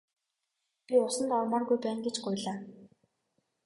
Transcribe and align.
Би 0.87 0.95
усанд 1.05 1.35
ормооргүй 1.39 1.77
байна 1.85 2.01
гэж 2.09 2.15
гуйлаа. 2.25 2.59